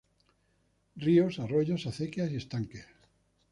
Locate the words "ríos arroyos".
0.95-1.85